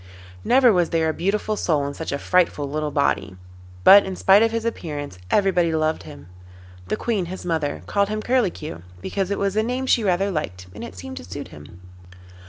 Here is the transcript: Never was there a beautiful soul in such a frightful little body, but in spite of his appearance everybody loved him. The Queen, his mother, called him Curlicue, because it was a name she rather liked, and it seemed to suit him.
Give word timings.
Never 0.43 0.73
was 0.73 0.89
there 0.89 1.09
a 1.09 1.13
beautiful 1.13 1.55
soul 1.55 1.85
in 1.85 1.93
such 1.93 2.11
a 2.11 2.17
frightful 2.17 2.67
little 2.67 2.89
body, 2.89 3.35
but 3.83 4.03
in 4.03 4.15
spite 4.15 4.41
of 4.41 4.49
his 4.51 4.65
appearance 4.65 5.19
everybody 5.29 5.75
loved 5.75 6.01
him. 6.01 6.25
The 6.87 6.97
Queen, 6.97 7.27
his 7.27 7.45
mother, 7.45 7.83
called 7.85 8.09
him 8.09 8.23
Curlicue, 8.23 8.81
because 8.99 9.29
it 9.29 9.37
was 9.37 9.55
a 9.55 9.61
name 9.61 9.85
she 9.85 10.03
rather 10.03 10.31
liked, 10.31 10.65
and 10.73 10.83
it 10.83 10.95
seemed 10.95 11.17
to 11.17 11.23
suit 11.23 11.49
him. 11.49 11.81